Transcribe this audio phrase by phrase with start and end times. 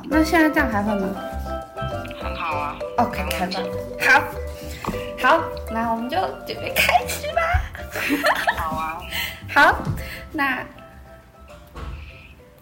[0.00, 1.08] 好，那现在这样还会吗
[2.20, 2.76] 很好啊。
[2.96, 3.62] ？OK，刚很刚
[4.00, 4.20] 好，
[5.20, 7.42] 好，好，那我们就准备开始吧。
[8.56, 8.98] 好啊。
[9.52, 9.78] 好，
[10.32, 10.64] 那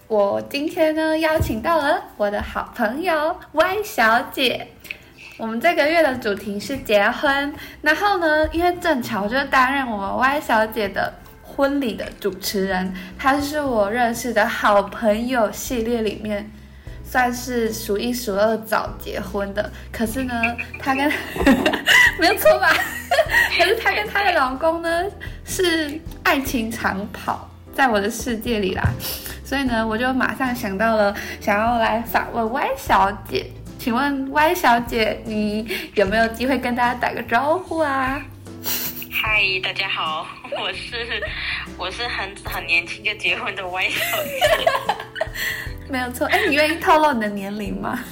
[0.08, 4.68] 我今天呢邀请到了我的好朋友 Y 小姐。
[5.36, 11.14] 我们这个月的主题是结婚，然后呢，因为正巧就担任我们 Y 小姐的
[11.44, 16.50] 婚礼的主持人，她是我认识的好朋友系列里面
[17.10, 19.72] 算是数一数二早结婚的。
[19.90, 20.34] 可是呢，
[20.78, 21.10] 她跟
[22.20, 22.68] 没有错吧？
[23.56, 25.04] 可是她跟她的老公呢
[25.44, 28.86] 是爱情长跑，在我的世界里啦。
[29.44, 33.46] 所以呢，我就马上想到了想要来访问 Y 小姐。
[33.78, 38.20] 请问 Y 小姐，你有没有机会跟大家打个招呼啊？
[39.10, 40.26] 嗨，大家好，
[40.60, 41.22] 我是
[41.78, 44.66] 我是很很年轻就结婚的 Y 小姐，
[45.88, 47.98] 没有错，哎，你愿意透露你的年龄吗？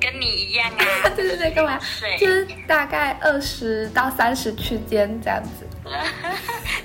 [0.00, 1.08] 跟你一样啊。
[1.16, 1.78] 对对对，干嘛？
[2.18, 5.66] 就是大概二十到三十区间这样子，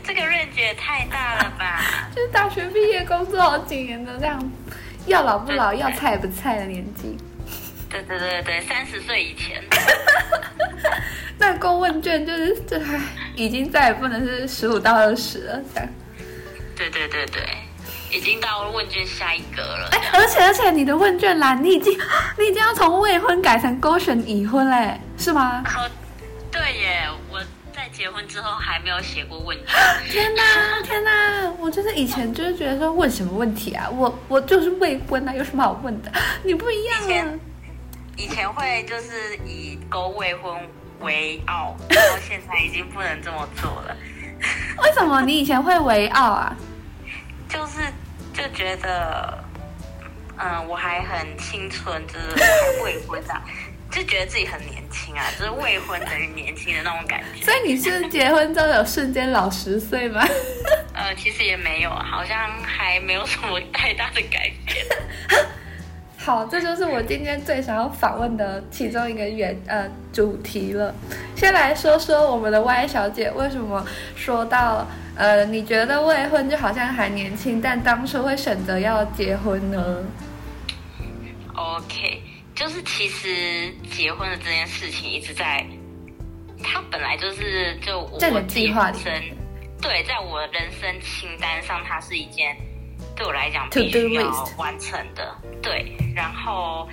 [0.03, 2.09] 这个 range 也太大了吧？
[2.15, 4.51] 就是大学毕业工作好几年的这样，
[5.05, 7.17] 要老不老，对要菜不菜的年纪。
[7.89, 9.61] 对对对对，三十岁以前。
[11.37, 12.99] 那公问卷就是这还
[13.35, 15.89] 已经再也不能是十五到二十了，这样。
[16.75, 17.43] 对对对对，
[18.11, 19.87] 已经到问卷下一格了。
[19.91, 21.97] 哎，而且而且你的问卷栏，你已经
[22.37, 25.63] 你已经要从未婚改成勾选已婚嘞，是吗？
[25.65, 25.89] 哦，
[26.51, 27.39] 对耶，我
[27.73, 29.75] 在结婚之后还没有写过问卷。
[30.11, 31.51] 天哪，天哪！
[31.57, 36.11] 我就是以前就是觉得说问什么问题啊，我我就是未婚啊，有什么好问的？
[36.43, 37.39] 你不一样啊以前。
[38.17, 40.53] 以前会就是以勾未婚
[40.99, 43.95] 为傲， 然后现在已经不能这么做了，
[44.83, 46.55] 为什么你以前会为傲啊？
[47.49, 47.80] 就是
[48.41, 49.37] 就觉得，
[50.37, 53.39] 嗯，我还很青春，就是还未婚啊，
[53.91, 57.45] 就觉得自己很年轻啊，就是未婚等于年轻的那种感觉。
[57.45, 60.25] 所以你是结婚之后有瞬间老十岁吗？
[60.93, 64.85] 呃，其实也没有，好像还没有什么太大的改变。
[66.23, 70.93] 好，这就是我今天最想要访问的其中一个原呃主题了。
[71.35, 73.83] 先来说说我们的 Y 小姐为什么
[74.15, 79.97] 说到呃，你觉得未婚就好像还年轻，但当初会选择要结婚呢
[81.55, 82.21] ？OK，
[82.53, 85.65] 就是其实结婚的这件事情一直在，
[86.61, 89.11] 它本来就是就我的我计划生，
[89.81, 92.55] 对，在我人生清单上，它是一件
[93.21, 95.35] 对我来讲必须要完成的。
[95.61, 96.89] 对，然后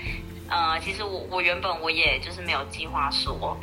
[0.51, 3.59] 呃，其实我我原本我也就是没有计划说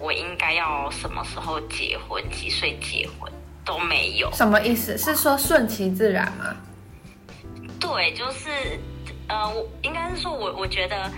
[0.00, 3.32] 我应该要什么时候结婚，几岁结婚
[3.64, 4.30] 都没有。
[4.32, 4.96] 什么意思？
[4.96, 6.54] 是说顺其自然吗？
[7.80, 8.50] 对，就是
[9.26, 11.10] 呃，我应该是说我我觉得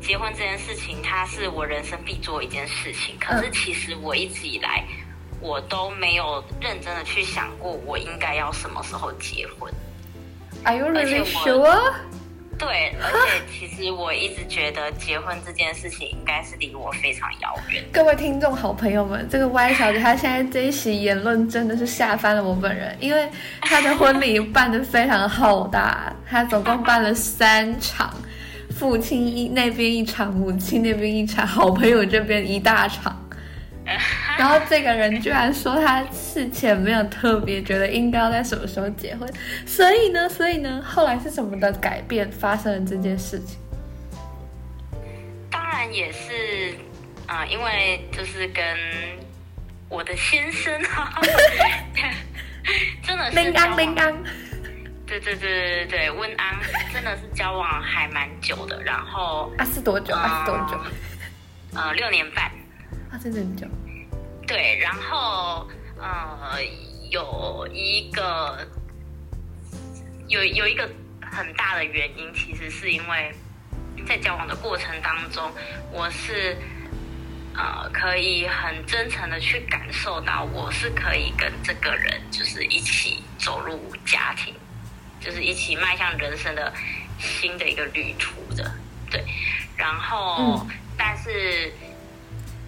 [0.00, 3.16] 结婚这件事情，它是我人生必做一件事情。
[3.20, 4.84] 可是嗯其实我一直以来，
[5.40, 9.72] 我都没有认真的去想过，我应该要什么时候结婚。
[10.64, 11.94] Are you really sure？
[12.56, 17.84] 对，而且其实我一直觉得结婚这件事情应该是离我非常遥远。
[17.92, 23.28] 各位听众好朋友们，这个 Y 小姐她现在这一席言论真的是吓翻了我本人，因为
[23.60, 28.14] 她的婚礼办得非常浩大，她总共办了三场，
[28.70, 33.20] 父亲一那边一场，母亲那边一场，好朋友这边一大场。
[34.38, 39.28] 然后这个人居然说他事前没有特别觉得应该要在什么时候结婚，
[39.66, 43.58] 所以呢，所以呢，后来是什么的改变发生了这件事情？
[45.50, 46.74] 当然也是，
[47.26, 48.64] 啊、因为就是跟
[49.88, 51.20] 我的先生啊，
[53.06, 54.14] 真的是林交往安林安，
[55.06, 56.56] 对对对对对，温安
[56.92, 60.14] 真的是交往还蛮久的，然后啊是多久？
[60.14, 60.80] 啊是多久？
[61.76, 62.50] 呃六年半，
[63.14, 63.64] 啊真的很久。
[64.44, 65.68] 对，然后
[66.00, 66.58] 呃
[67.10, 68.58] 有一个
[70.26, 70.90] 有有一个
[71.22, 73.32] 很大的原因，其实是因为
[74.04, 75.48] 在交往的过程当中，
[75.92, 76.56] 我是
[77.54, 84.52] 呃可以很真诚的去感受到，我是可以跟这个人就是一起走入家庭，
[85.20, 86.72] 就是一起迈向人生的
[87.20, 88.74] 新的一个旅途的，
[89.08, 89.24] 对，
[89.76, 90.68] 然后、嗯
[90.98, 91.72] 但是。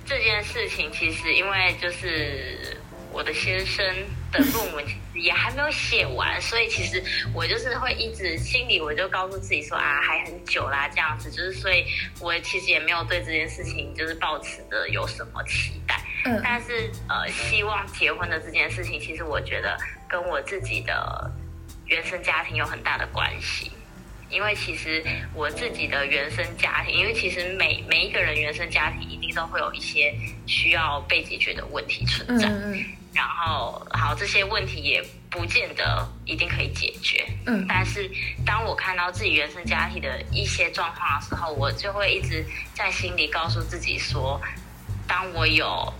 [0.07, 2.77] 这件事情其实因为就是
[3.13, 3.85] 我的先生
[4.31, 7.03] 的论文也还没有写完，所以其实
[7.35, 11.87] 我就是会一直心里我就告诉自己说啊还很久啦这样子，就是所以
[12.21, 19.77] 我其实也没有对这件事情就是抱持的有什么期待，嗯但是呃希望结婚的这件事情，其实我觉得
[20.09, 21.31] 跟我自己的
[21.87, 23.73] 原生家庭有很大的关系。
[24.29, 30.13] 因为其实我自己的原生家庭，因为其实每每一个人原生家庭一定都会有一些
[30.47, 32.49] 需要被解决的问题存在。
[32.49, 37.25] 嗯嗯然后，好，这些问题也不见得一定可以解决。
[37.47, 38.11] 嗯但是
[38.45, 42.45] 当我看到自己原生家庭的一些状况的时候，我就会一直
[42.75, 44.39] 在心里告诉自己说，
[45.09, 45.91] 当我有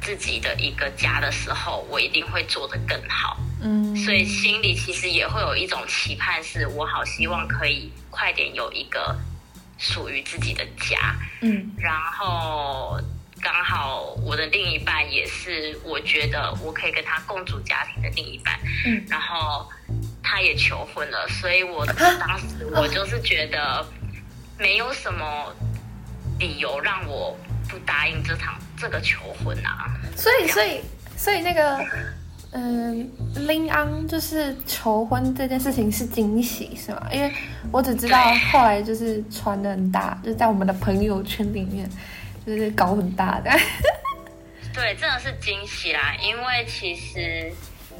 [0.00, 3.36] 自己的一个家的时候，我一定会做得更好。
[3.60, 9.14] 嗯，所以心里其实也会有一种期盼，是我好希望可以快点有一个
[9.82, 11.16] 属于自己的家。
[11.40, 12.96] 嗯然后
[13.40, 18.56] 刚好我的另一半也是，我觉得我可以跟他共组家庭的另一半。
[18.86, 19.68] 嗯然后
[20.22, 23.84] 他也求婚了，所以我当时我就是觉得
[24.56, 25.52] 没有什么
[26.38, 27.36] 理由让我
[27.68, 29.92] 不答应这场这个求婚啊。
[30.16, 30.80] 所以所以
[31.16, 31.84] 所以那个
[32.54, 33.10] 嗯，
[33.46, 37.08] 林安就是求婚这件事情是惊喜是吗？
[37.10, 37.32] 因为
[37.70, 38.18] 我只知道
[38.52, 41.88] 后来就是传的很大，就是在我们的朋友圈里面
[42.46, 43.50] 就是搞很大的。
[44.74, 46.14] 对，真的是惊喜啦！
[46.22, 47.52] 因为其实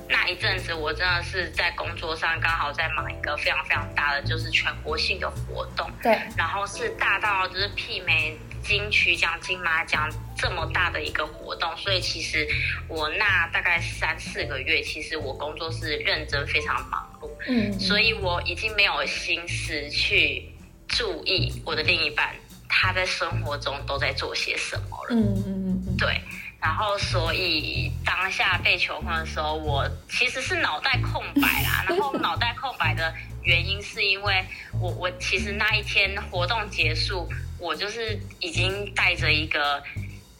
[0.08, 12.46] 那一阵子我真的是在工作上刚好在忙一个非常非常大的，就是全国性的活动，对，然后是大到就是媲美金曲奖、金马奖这么大的一个活动，所以其实
[12.88, 20.48] 我那大概三四个月，其实我工作是认真非常忙碌，嗯，所以我已经没有心思去
[20.88, 22.34] 注意我的另一半
[22.68, 25.14] 他在生活中都在做些什么了。
[25.14, 26.20] 嗯嗯嗯嗯，对，
[26.60, 31.84] 然后所以当下被求婚的时候，我其实是脑袋空白啦。
[31.88, 33.12] 然后脑袋空白的
[33.42, 34.44] 原因是因为
[34.80, 37.28] 我我其实那一天活动结束，
[37.62, 39.82] 我就是已经带着一个。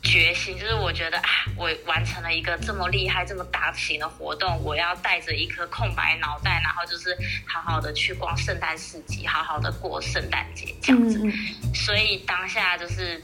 [0.05, 7.17] 决心就是我觉得啊，我完成了一个这么厉害、这么大型的活动，我要带着一颗空白脑袋，然后就是
[7.47, 11.21] 好好的去逛圣诞市集，好好的过圣诞节这样子。
[11.23, 11.33] 嗯
[11.73, 13.23] 所以当下就是，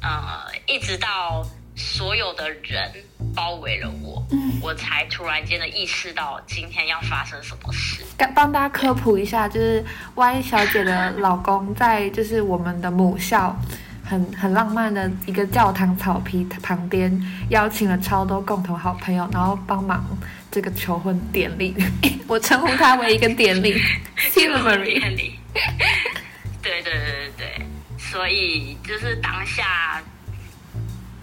[0.00, 1.46] 呃，一直到
[1.76, 2.92] 所有的人
[3.34, 8.02] 包围了我，嗯我才突然间的意识到今天要发生什么事。
[8.16, 9.84] 帮帮大家科普一下，就是
[10.14, 13.56] Y 小姐的老公在就是我们的母校。
[14.04, 17.10] 很很浪漫的一个教堂草皮旁边，
[17.48, 20.04] 邀请了超多共同好朋友，然后帮忙
[20.50, 21.74] 这个求婚典礼。
[22.26, 23.80] 我称呼它为一个典礼
[24.18, 24.98] ceremony。
[25.00, 25.38] 典礼
[26.60, 27.66] 对对对对对，
[27.96, 30.02] 所以就是当下，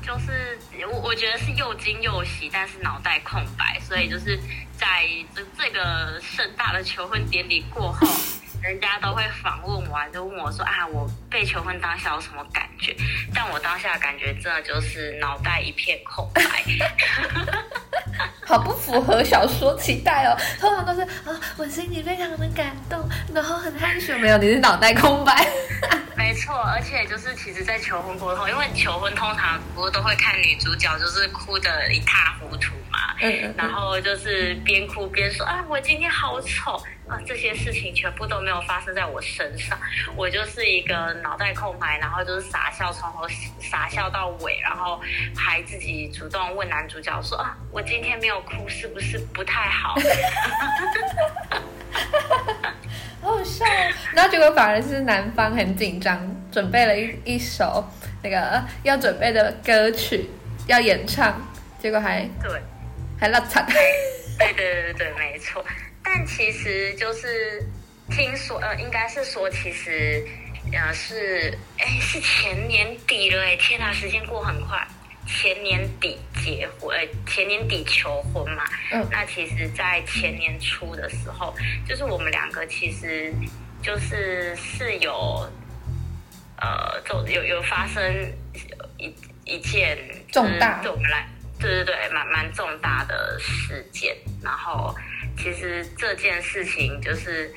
[0.10, 0.58] 就是
[0.92, 4.36] 我我觉得是又惊又喜，但是脑袋空白，所以就是
[4.76, 8.08] 在这这个盛大的求婚典礼过后。
[8.62, 12.94] 人家都会访问完，就问我说啊，我被求婚当下有什么感觉？
[13.34, 16.44] 但我当下感觉真的就是脑袋一片空白。
[18.46, 23.00] 好不符合小说期待哦，通常都是啊，我心里非常的感动，
[23.34, 25.48] 然后很害羞，没有，你是脑袋空白。
[26.16, 33.56] 没错，而且就是其实，在求婚过后，因为求婚通常不是都会看女主角就是哭的一塌糊涂嘛，嗯嗯。
[33.58, 39.78] 然后就是边哭边说啊，我今天好丑啊，这些事情全部都没有发生在我身上，
[40.16, 43.28] 我就是一个脑袋空白，然后就是傻笑，从头
[43.60, 45.02] 傻笑到尾，然后
[45.36, 49.96] 还自己主动问男主角说啊，我今天没有哭是不是不太好？
[53.22, 53.94] 好好笑哦。
[54.14, 56.20] 然后结果反而是男方很紧张，
[56.52, 57.84] 准备了一一首
[58.22, 60.30] 那个要准备的歌曲
[60.68, 61.42] 要演唱，
[61.80, 62.62] 结果还对。
[63.20, 63.66] 还落惨。
[64.40, 65.66] 对对对对，没错。
[66.12, 67.64] 但其实就是
[68.10, 70.26] 听说，呃，应该是说，其实，
[70.74, 74.86] 呃，是，哎，是前年底了，哎，天哪，时间过很快。
[75.28, 78.64] 前年底结婚，呃，前年底求婚嘛。
[78.92, 81.56] 嗯那其实，在前年初的时候，
[81.88, 83.32] 就是我们两个其实
[83.84, 85.48] 就是是有，
[86.58, 88.34] 呃，就有有发生
[88.98, 89.14] 一
[89.46, 89.96] 一件
[90.32, 94.18] 重大对我们来，对对对，蛮蛮重大的事件。
[94.42, 94.96] 然后，
[95.42, 97.52] 其实这件事情就是。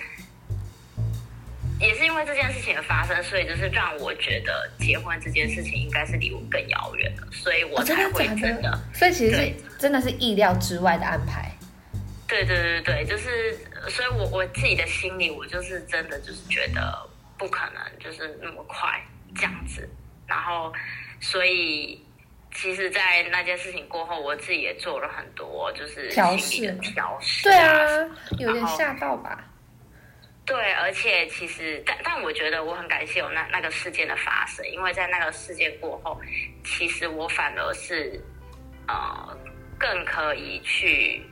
[1.81, 8.81] 也是因为这件事情的发生，所以就是让我觉得结婚这件事情应该是离我更遥远了，所以我才会的假真的的？
[8.95, 11.51] 所以其实是真的是意料之外的安排。
[12.29, 19.89] 对对对对，就是，呃所以我我自己的心里，我就是真的就是觉得不可能，就是那么快这样子。
[20.29, 20.73] 然后，
[21.21, 22.01] 所以
[22.55, 29.45] 其实，在那件事情过后，我自己也做了很多就是调心理的试调试、对啊，有点吓到吧？
[30.45, 36.21] 对，而且其实，但但我觉得我很感谢有那那个事件的发生，因为在那个事件过后，
[36.65, 38.21] 其实我反而是
[38.89, 39.37] 呃
[39.79, 41.23] 更可以去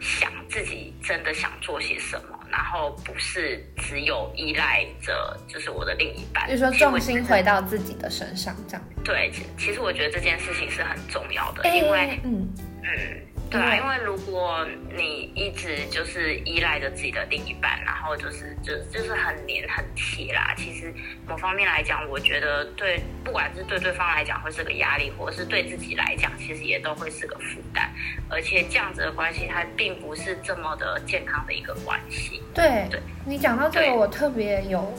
[0.00, 8.82] 想自己真的想做些什么，然然后不是只有依赖着就是我的另一半，就是说重心回到自己的身上，这样。
[9.04, 12.48] 对，其其实我觉得这件事情是很重要的，哎因为嗯
[12.82, 20.92] 嗯，对啊，因为如果你一直就是依赖着自己的另一半，然后就是就就是很黏很贴啦，其实
[21.26, 27.88] 某方面来讲，我觉得对，不管是对对方来讲会是个压力，或者是对自己来讲，其实也都会是个负担，
[28.28, 32.42] 而且这样子的关系，它并不是这么的健康的一个关系。
[32.52, 33.00] 对对。
[33.24, 34.92] 你讲到这个，我特别有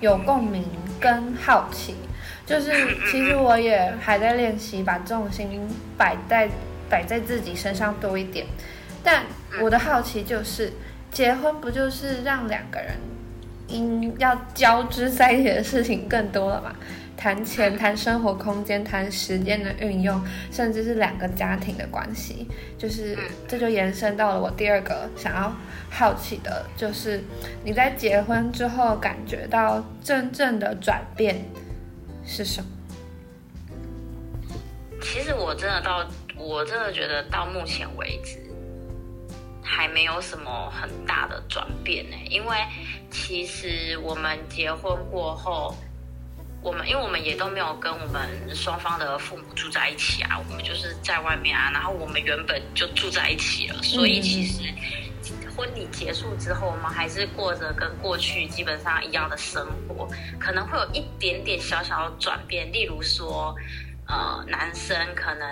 [0.00, 0.64] 有共鸣
[1.00, 1.94] 跟好奇，
[2.44, 2.72] 就是
[3.10, 6.48] 其实我也还在练习把重心摆在
[6.88, 8.46] 摆在自己身上多一点，
[9.02, 9.24] 但
[9.62, 10.72] 我的好奇就是，
[11.10, 12.96] 结婚不就是让两个人
[13.66, 16.74] 因要交织在一起的事情更多了吗？
[17.16, 22.46] 谈钱、谈生活空间、谈时间的运用，甚至是两个家庭的关系，
[22.78, 23.24] 就是嗯。
[23.48, 25.52] 这就延伸到了我第二个想要
[25.90, 27.20] 好奇的，就是
[27.64, 31.44] 你在结婚之后感觉到真正的转变
[32.24, 32.68] 是什么？
[35.02, 36.04] 其实我真的到，
[36.38, 38.38] 我真的觉得到目前为止，
[39.62, 42.16] 还没有什么很大的转变呢。
[42.30, 42.56] 因为
[43.10, 45.74] 其实我们结婚过后，
[46.62, 54.62] 我们因为我们也都没有跟我们双方的父母住在一起啊，我们就是在外面啊，然后我们原本就住在一起了，所以其实
[55.56, 63.54] 婚礼结束之后，我们还是过着跟过去基本上一样的生活，可能会有一点点小小的转变，例如说。
[64.10, 65.46] 呃，男生可能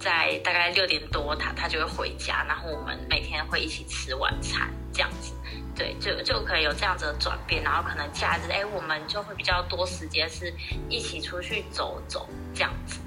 [0.00, 5.32] 在大概六点多他他就会回家，然后我们每天会一起吃晚餐，这样子，
[5.76, 10.52] 对，就就可以有这样子的转变，然后可能假日哎，我们就会比较多时间是
[10.88, 12.98] 一起出去走走这样子，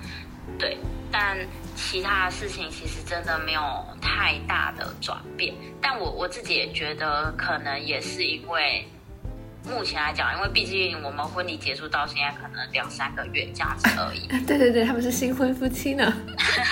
[0.59, 0.77] 对，
[1.12, 1.38] 但
[1.75, 3.62] 其他的事情其实真的没有
[4.00, 8.88] 太大的转变，但我我自己也觉得可能也是因为。
[9.65, 16.13] 目前来讲，因为毕竟我们婚礼结束到现在可能两三个月这样子而已， 对对对，他们是新婚夫妻呢。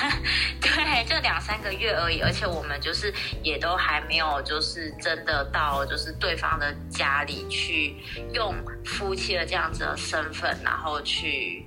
[0.61, 7.95] 对，就两三个月而已，而且我们就是也都还没有，就是真的到就是对方的家里去
[8.33, 8.53] 用
[8.85, 11.65] 夫妻的这样子的身份，然后去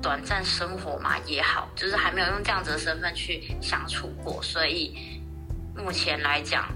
[0.00, 5.20] 短暂生活嘛也好，就是还没有用这样子的身份去相处过，所以
[5.76, 6.68] 目前来讲，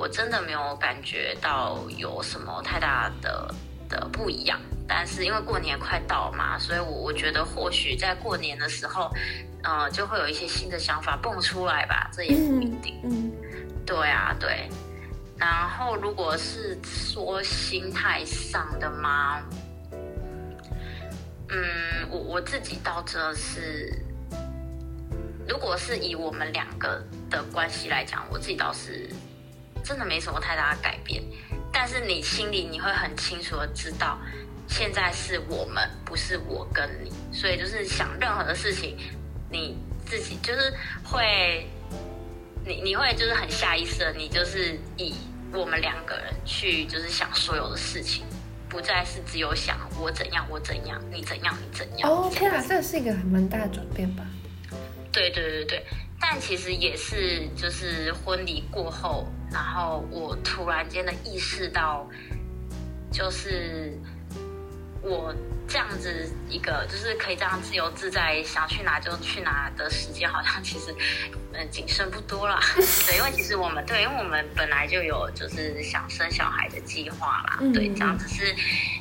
[0.00, 3.54] 我真的没有感觉到有什么太大的
[3.86, 4.58] 的不一样。
[4.88, 9.10] 但是因为过年快到嘛，所以我我觉得或许在过年的时候，
[9.62, 12.98] 呃，就会有一些新的想法蹦出来吧，这也不一定。
[13.04, 13.30] 嗯，
[13.84, 14.70] 对啊，对。
[15.36, 19.42] 然后如果是说心态上的吗？
[21.50, 23.94] 嗯，我我自己倒这是，
[25.46, 29.08] 如果是以我们两个的关系来讲，我自己倒是
[29.84, 31.22] 真的没什么太大的改变。
[31.72, 34.18] 但是你心里你会很清楚的知道，
[34.68, 38.96] 现在是我们，不是我跟你，所以就是想任何的事情，
[39.50, 41.66] 你自己就是会，
[42.64, 45.14] 你你会就是很下意识的，你就是以
[45.52, 48.24] 我们两个人去就是想所有的事情，
[48.68, 52.10] 不再是只有想我怎样我怎样，你怎样你怎样。
[52.10, 54.24] 哦，天啊，这是一个很蛮大的转变吧？
[55.12, 55.86] 对对对对，
[56.20, 62.08] 但其实也是就是婚礼过后，然后我突然间的意识到，
[63.12, 63.92] 就是
[65.02, 65.34] 我
[65.68, 70.94] 这样子一个就是可以这样自由自在想去哪就去哪的时间，好像其实
[71.52, 72.60] 嗯仅剩不多了。
[73.06, 77.58] 对，因为其实我们对，因为我们本来就有就是想生小孩的计划啦。
[77.60, 78.54] 嗯对，这样只是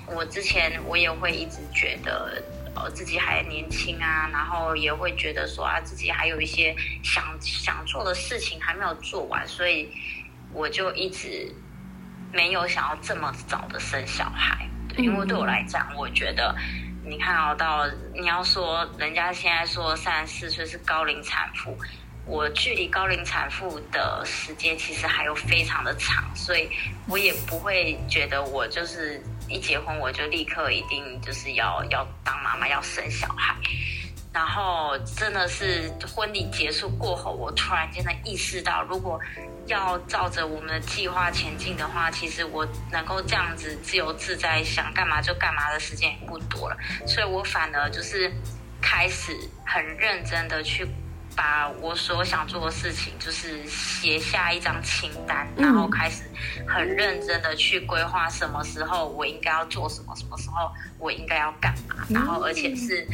[0.08, 2.42] 我之前我也会一直觉得。
[2.76, 9.90] 呃，自己还年轻啊，然后也会觉得说啊，自己还有一些想想做的事情还没有做完，所以
[10.54, 11.54] 我就一直
[12.32, 14.68] 没有想要这么早的生小孩。
[14.98, 16.54] 因为对我来讲，我觉得
[17.06, 21.78] 你看哦，到你要说人家现在说三十四岁是高龄产妇，
[22.26, 26.70] 我距离高龄产妇的时间其实还有非常的长，所以
[27.08, 33.56] 我也不会觉得我就是一结婚我就立刻一定就是要要当妈妈要生小孩。
[34.32, 39.20] 然后真的是婚礼结束过后，我突然间的意识到，如果
[39.70, 46.78] 要照着我们的计划前进的话，其实我能够这样子自由自在，想干嘛就干嘛的时间也不多了。
[47.08, 48.32] 所以我反而就是
[48.82, 50.88] 开始很认真的去
[51.36, 56.24] 把我所想做的事情，就是写下一张清单，嗯然后开始
[56.68, 63.08] 很认真的去规划什么时候我应该要做什么，什么时候我应该要干嘛，然后而且是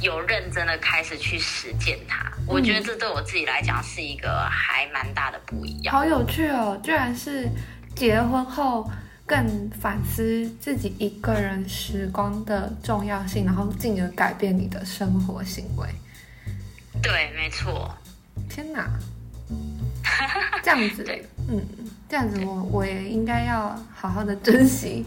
[0.00, 2.30] 有认真的开始去实践它。
[2.46, 5.94] 我觉得这对我自己来讲是一个还蛮大的不一样。
[5.94, 7.48] 好有趣哦，居然是
[7.94, 8.88] 结婚后
[9.26, 15.88] 更反思自己一个人时光的重要性，然后进而改变你的生活行为。
[17.02, 17.90] 对，没错。
[18.48, 18.88] 天哪，
[20.62, 21.04] 这样子，
[21.48, 21.60] 嗯，
[22.08, 25.04] 这样子我我也应该要好好的珍惜。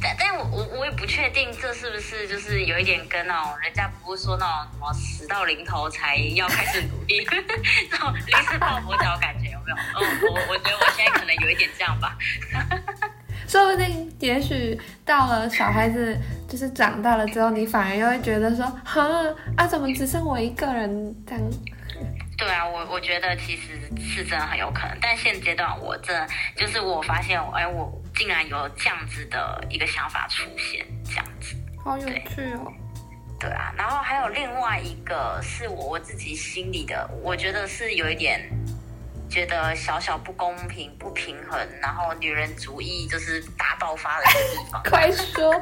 [0.00, 7.26] 但但我我我也不确定这是不是就是有一点跟那种人家不是说那种什么死到临头才要开始努力，
[7.90, 9.76] 那种临时抱佛脚感觉有没有？
[9.76, 12.16] 哦，我我觉得我现在可能有一点这样吧。
[13.46, 16.16] 说不定，也许到了小孩子
[16.48, 19.04] 就是长大了之后，你反而又会觉得说，哈
[19.56, 21.42] 啊，怎么只剩我一个人这样？
[22.38, 26.26] 对啊，我我觉得其实是真的很有可能，但现阶段我真的
[26.56, 32.70] 就是我发现，哎，我竟然有这样子的一个想法出现，这样子，好有趣哦。
[33.40, 38.46] 对啊，然后还有另外一个是我我自己心里的，我觉得是有一点
[39.30, 44.82] 觉得小小不公平、不平衡，然后女人主义就是大爆发的地方。
[44.84, 45.54] 快说。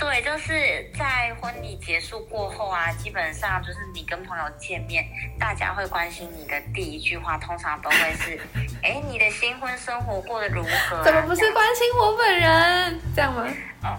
[0.00, 5.04] 对，就是在婚礼结束过后啊，基本上就是你跟朋友见面，
[5.38, 8.40] 大家会关心你的第一句话，通常都会是：
[8.82, 11.04] 哎，你的新婚生活过得如何？
[11.04, 13.00] 怎么不是关心我本人？
[13.14, 13.46] 这样吗？
[13.82, 13.98] 哦。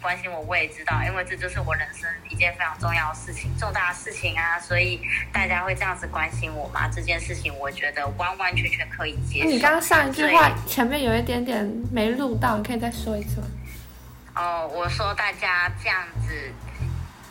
[0.00, 5.00] 关心我，我也知道，因为这就是我人生一件非常重要的事情，重大的事情啊，所以
[5.32, 6.88] 大家会这样子关心我嘛？
[6.88, 9.48] 这件事情我觉得完完全全可以接受。
[9.48, 13.46] 你刚刚上一句话前面有一点点没录到，你可以再说一次吗？
[14.36, 16.52] 哦，我说大家这样子。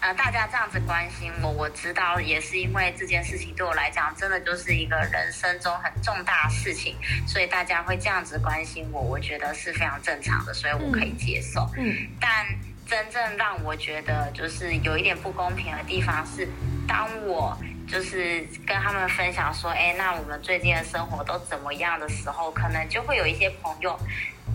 [0.01, 6.95] 呃，大家这样子关心我，我知道也是因为这件事情对我来讲，真的就是一个人生中很重大的事情，
[7.27, 11.69] 所以大家会这样子关心我，我觉得是非常正常的，所以我可以接受。
[11.77, 12.47] 嗯，但
[12.87, 16.47] 真正让我觉得就是有一点不公平的地方是，
[16.87, 23.99] 当我就是跟他们分享说，哎，那我们最近的生活都怎么样的时候，可能就会有一些朋友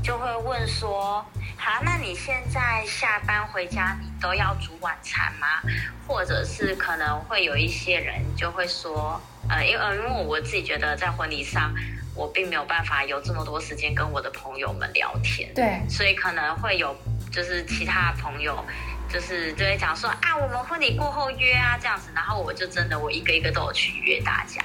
[0.02, 1.22] 就会问说。
[1.64, 5.62] 好，那你现在下班回家，你都要煮晚餐吗？
[6.06, 11.74] 或者是可能会有一些人就会说，呃，因为因为我自己觉得在婚礼上，
[12.14, 16.94] 我并没有办法有这么多时间跟我的朋友们聊天，对，所以可能会有
[17.32, 18.62] 就是其他朋友。
[19.08, 24.62] 就是就会讲说啊，我们婚礼过后约啊这样子，然后我就真的我一个一个都有去约大家，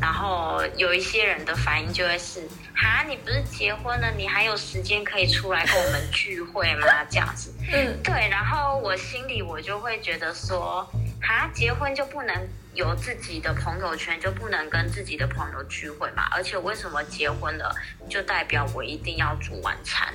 [0.00, 6.86] 然后有一些人的反应就会是，哈，你不是结婚了，你还有时间可以出来跟我们聚会吗？
[7.10, 10.84] 这样子，嗯，对，然后我心里我就会觉得说，
[11.22, 16.28] 哈，结婚就不能有自己的朋友圈，就不能跟自己的朋友聚会嘛？
[16.32, 17.74] 而且为什么结婚了
[18.10, 20.12] 就代表我一定要煮晚餐？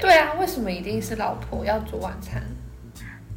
[0.00, 2.42] 对啊，为什么一定是老婆要煮晚餐？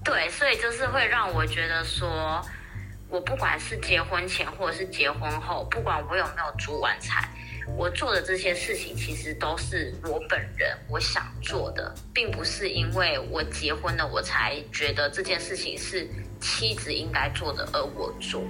[0.03, 2.41] 对，所以就是会让我觉得说，
[3.09, 7.27] 我不管是结婚前或者是结婚后，不管我有没有煮晚餐，
[7.75, 16.07] 我做的这些事情其实都是我本人我想做的，并不是因为我结婚了我才觉得这件事情是
[16.39, 18.43] 妻子应该做的而我做。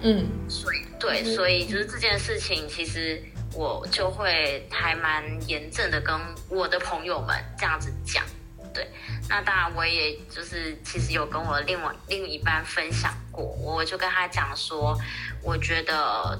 [0.00, 3.22] 嗯，所以对，所以就是这件事情其实。
[3.54, 8.24] 我就会还蛮严正的跟我的朋友们这样子讲，
[8.72, 8.88] 对，
[9.28, 14.98] 那当然我也就是其实有跟我另外另一半分享过，我就跟他讲说，
[15.42, 16.38] 我觉得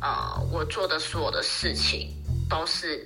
[0.00, 2.14] 呃我做的所有的事情
[2.48, 3.04] 都是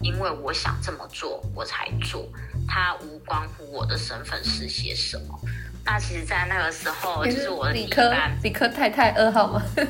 [0.00, 2.28] 因为我想这么做我才做，
[2.68, 5.40] 它无关乎我的身份是些什么。
[5.82, 9.62] 那其实，在那个时候就是我的理科理科太太二号吗？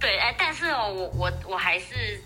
[0.00, 2.20] 对，哎，但是哦，我我我还是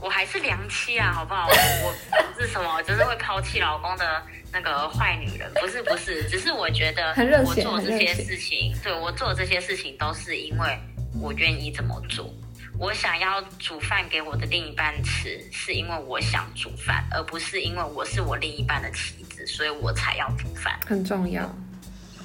[0.00, 1.46] 我还是良妻啊，好不好？
[1.46, 1.94] 我
[2.34, 10.78] 不是什么，就是会抛弃老公的那个坏女人，不是不是，只是我觉得我做这些事情，对我做这些事情都是因为
[11.20, 12.32] 我愿意这么做。
[12.78, 20.80] 我想要煮饭给我的另一半吃，是因为我想煮饭，而不是因为我是我另一半的妻子，所以我才要煮饭。
[20.86, 21.48] 很重要。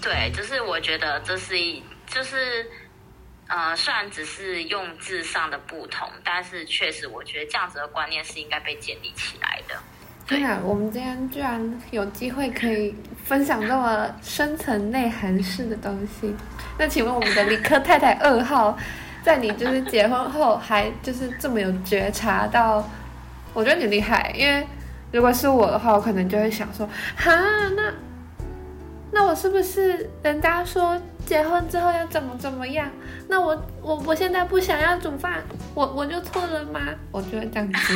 [0.02, 2.66] 对，就是我觉得这是一，就是。
[3.50, 9.76] 呃，虽然只是用字上的不同，但是确实，我觉得这样子的观念是应该被建立起来的。
[10.28, 16.36] 对啊，我们今天居然有机会可以分享这么深层内涵式的东西。
[16.78, 18.78] 那请问我们的理科太太二号，
[19.24, 22.88] 在你就是结婚后还就是这么有觉察到？
[23.56, 24.64] 我觉得你厉害，因为
[25.12, 27.34] 如果是我的话，我可能就会想说，哈，
[27.76, 27.92] 那
[29.12, 31.02] 那我是不是人家说？
[31.30, 32.90] 结婚之后要怎么怎么样？
[33.28, 35.44] 那我我我现在不想要煮饭，
[35.76, 36.82] 我我就错了吗？
[37.12, 37.94] 我觉得这样子。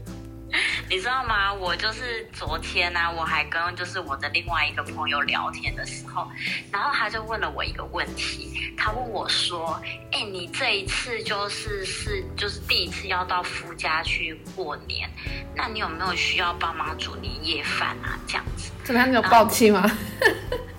[0.88, 1.52] 你知道吗？
[1.52, 6.26] 我就是昨天呢、我还跟就是我的另外一个朋友聊天的时候，
[6.72, 9.78] 然后他就问了我一个问题，他问我说
[10.12, 15.10] ：“哎、你这一次就是是就是第一次要到夫家去过年，
[15.54, 18.18] 那你有没有需要帮忙煮年夜饭啊？
[18.26, 19.10] 这样子。”怎么样？
[19.10, 19.84] 你有爆气吗？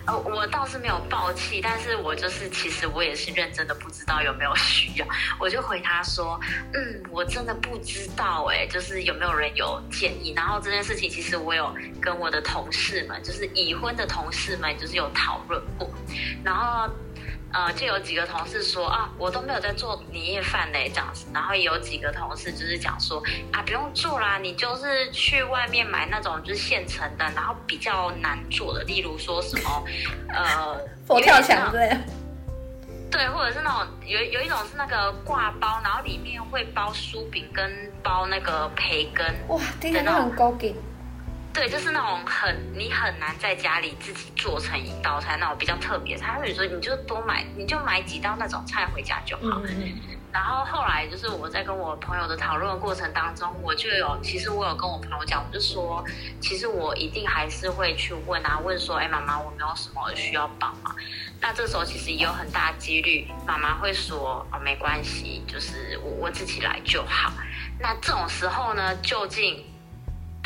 [0.07, 5.05] 呃，我倒是没有爆气，但是我就是其实我也是认真的不知道有没有需要，
[5.39, 6.39] 我就回他说，
[6.73, 10.33] 嗯，我真的不知道哎，就是有没有人有建议。
[10.35, 15.89] 然后这件事情其实我有跟我的同事们，就是已婚的同事们，就是有讨论过，
[16.43, 16.89] 然后。
[17.57, 21.25] 呃，就有几个同事说啊，我都没有在做年夜饭嘞，这样子。
[21.33, 23.19] 然后也有几个同事就是讲说
[23.51, 29.83] 啊，不用做啦，你就是去外面买那种就是现成的，然后比较难做的，例如说什么
[30.29, 31.97] 呃 佛跳墙之类的。
[33.09, 40.75] 对，或者是那种有有一种是那个挂包，然后里面会包酥饼跟包那个培根，哇，听起来就很勾紧。
[41.57, 46.27] 对，就是那种很你很难在家里自己做成一道菜那种比较特别菜。
[46.27, 49.59] 他会说你就多买，你就买几道那种菜回家就好。
[49.65, 49.93] 嗯
[50.31, 56.03] 然后后来就是我在跟我朋友的讨论的过程当中，我就有其实我有跟我朋友讲，我就说
[56.39, 60.95] 其实我一定还是会去问啊，问说哎妈妈我没有什么需要帮忙。
[61.41, 67.31] 那这时候其实也有很大几率妈妈会说哦没关系，就是我我自己来就好。
[67.79, 69.65] 那这种时候呢，究竟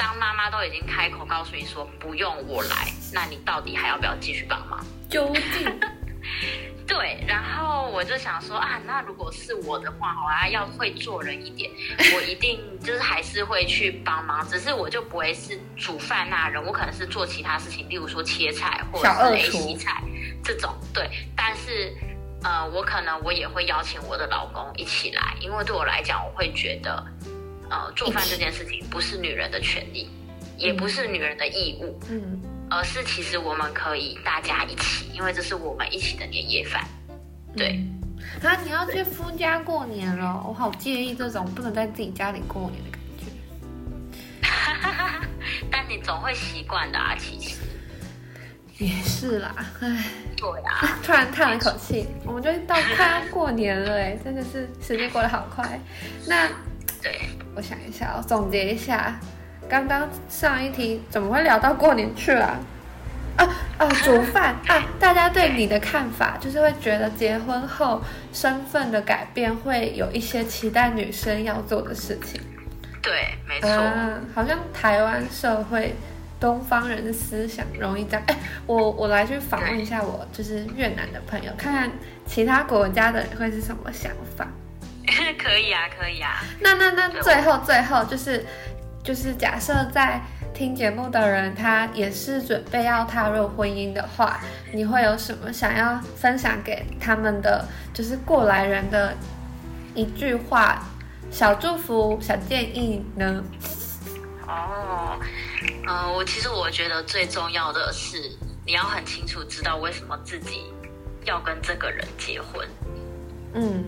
[0.02, 4.84] 当妈妈都已经开口告诉你说不用我来，那你到底还要不要继续帮忙？
[5.08, 5.80] 究竟
[6.88, 11.70] 对，然后我就想说啊，那如果是我的话，我还要会做人一点，
[12.18, 20.02] 我一定就是还是会去帮忙，只是我就不会是煮饭那人，我可能是做其他事情，例如说切菜或者是洗菜
[20.44, 20.74] 这种。
[20.92, 21.96] 对，但是
[22.44, 27.06] 呃，我可能我也会邀请我的老公一起来，因为对我来讲，我会觉得
[27.72, 30.10] 呃，做饭这件事情不是女人的权利，
[30.58, 31.98] 也不是女人的义务。
[32.10, 36.86] 嗯，而是其实我们可以大家一起，因为这是我们一起的年夜饭。
[37.56, 37.82] 对，
[38.44, 43.26] 啊，你要去夫家过年了，我好介意这种不能在自己家里过年的感觉。
[45.72, 47.56] 但你总会习惯的啊，其实。
[48.78, 50.06] 也是啦，唉，
[50.36, 55.80] 对啊， 突然叹了口气，我们就到快要过年了，哎，真的是时间过得好快。
[56.26, 56.50] 那
[57.02, 57.20] 对，
[57.56, 59.20] 我想一下，我总结一下，
[59.68, 62.60] 刚刚上一题怎么会聊到过年去了？
[63.38, 63.48] 啊
[63.80, 64.84] 啊，煮饭啊！
[65.00, 68.02] 大家对你的看法就是会觉得结婚后
[68.34, 72.40] 身份的改变会有一些期待女生要做的事情。
[73.02, 73.70] 对，没错。
[73.70, 75.96] 嗯，好像台湾社会
[76.40, 78.22] 东方人的思想容易这样。
[78.28, 78.36] 哎，
[78.68, 81.90] 我我来去访问一下我就是越南的朋友，看看
[82.28, 84.46] 其他国家的人会是什么想法。
[85.38, 86.44] 可以啊，可以啊。
[86.60, 88.46] 那那那最后最后就是
[89.04, 90.22] 就是假设在
[90.54, 94.40] 听节目的人，他也是准备要踏入婚姻的话，
[94.74, 99.16] 你会有什么想要分享给他们的，就是过来人的
[99.96, 100.84] 一句话、
[101.32, 103.44] 小祝福、小建议呢？
[104.48, 105.18] 哦，
[105.88, 108.18] 呃，我其实我觉得最重要的是，
[108.66, 110.66] 你要很清楚知道为什么自己
[111.26, 112.68] 要跟这个人结婚。
[113.54, 113.86] 嗯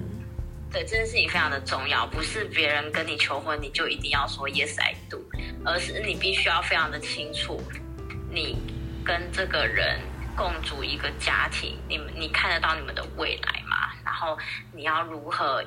[0.74, 5.24] 对这件事情非常的重要，不是别人跟你求婚你就一定要说 yes I do，
[5.64, 7.62] 而是你必须要非常的清楚，
[8.32, 8.58] 你
[9.06, 10.00] 跟这个人
[10.36, 13.94] 共组一个家庭，你们你看得到你们的未来吗？
[14.04, 14.36] 然后
[14.72, 15.64] 你要如何，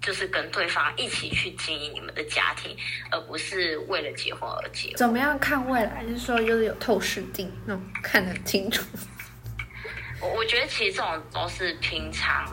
[0.00, 2.74] 就是跟对方一起去经营你们的家庭，
[3.10, 4.96] 而不是为了结婚而结婚。
[4.96, 6.02] 怎么样看未来？
[6.04, 8.82] 就是说，就是有透视镜那种看得清楚。
[10.22, 12.46] 我我觉得其实这种都是平常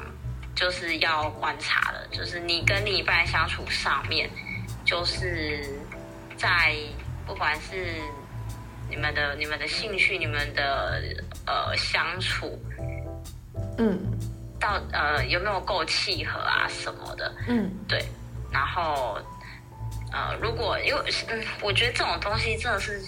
[0.58, 4.28] 就是要观察的，就是你跟另一半相处上面，
[4.84, 5.63] 就是
[6.36, 6.76] 在
[7.28, 8.02] 不管是
[8.89, 11.00] 你们的你们的兴趣、你们的
[11.46, 12.60] 呃相处
[13.78, 14.12] 嗯
[14.60, 18.04] 到呃有没有够契合啊什么的，嗯对，
[18.52, 19.20] 然后
[20.12, 23.00] 呃如果因为嗯，我觉得这种东西真的是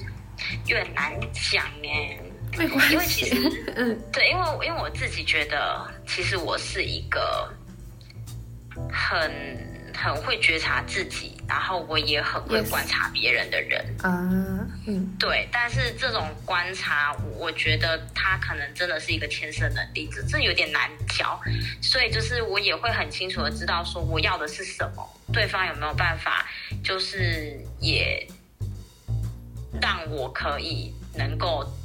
[0.68, 2.20] 有点难讲哎。
[2.60, 3.26] 没关因为其。
[3.26, 3.36] 实
[3.76, 7.50] 嗯对，因为因为我自己觉得，其实我是一个
[8.92, 9.32] 很
[9.96, 13.84] 很会觉察自己，然后我也很会观察别人的人。
[14.02, 21.40] 啊嗯对，但是这种观察，我我觉得他可能真的是一个天生能力，这这有点难教。
[21.82, 26.46] 所以就是我也会很清楚的知道说我要的是什么，对方有没有办法，
[26.84, 28.28] 就是也
[29.82, 31.79] 让我可以能够，嗯，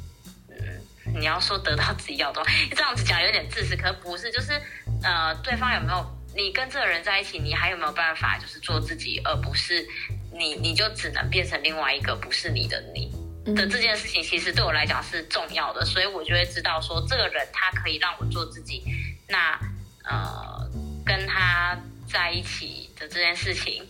[1.17, 2.43] 你要说得到自己要的
[2.75, 4.61] 这样子讲有点自私，可不是，就是
[5.01, 9.87] 呃，对方有没有你跟这个人在一起，你还有没有办法就是做自己，而不是
[10.33, 13.09] 你你就只能变成另外一个不是你的你
[13.53, 18.83] 的这件事情，其实对我来讲是重要的，所以我就会知道说，这个人他可以让我做自己，
[19.29, 19.57] 那
[20.03, 20.69] 呃，
[21.05, 21.77] 跟他
[22.11, 23.83] 在一起的这件事情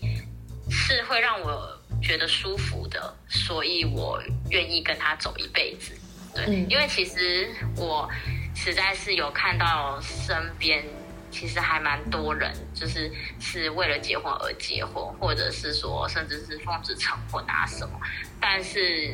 [0.69, 5.93] 是会让我觉得舒服的，所以我愿意跟他走一辈子。
[6.35, 8.09] 对，因为其实我
[8.53, 10.83] 实在是有看到身边。
[11.31, 17.99] 其实还蛮多人，就是是为了结婚而结婚，或者是说，甚至是奉子成婚啊什么。
[18.39, 19.13] 但是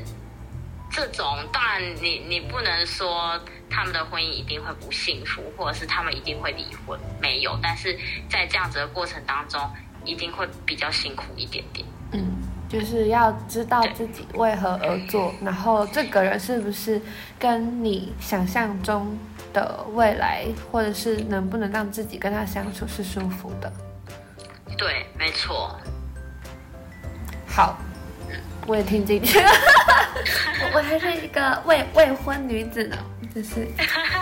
[0.91, 7.57] 这种当然，你你不能说他们的婚姻一定会不幸福，或者是他们一定会离婚，没有。
[7.59, 7.97] 但是
[8.29, 9.59] 在这样子的过程当中，
[10.05, 11.87] 一定会比较辛苦一点点。
[12.11, 12.37] 嗯，
[12.71, 17.01] 就是要知道自己为何而做，然后这个人是不是
[17.37, 19.17] 跟你想象中。
[19.53, 23.69] 的未来，或者是能不能让自己跟他相处是舒服的？
[24.77, 25.77] 对，没错。
[27.45, 27.77] 好，
[28.65, 29.49] 我也听进去了。
[30.63, 32.97] 我 我还是一个未未婚女子呢，
[33.35, 33.67] 就是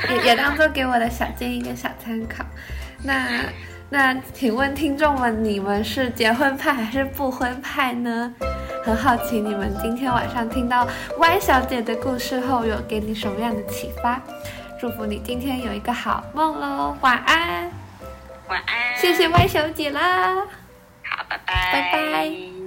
[0.09, 2.43] 也也当做给我的小建议跟小参考。
[3.03, 3.43] 那
[3.89, 8.33] 那，请问听众们，你们是结婚派还是不婚派呢？
[8.83, 14.21] 很好奇，你们今天晚上听到 Y 小姐的故事后，有给你什么样的启发？
[14.79, 17.69] 祝福你今天有一个好梦喽，晚安，
[18.47, 20.35] 晚安，谢谢 Y 小姐啦，
[21.03, 22.58] 好，拜拜，拜拜。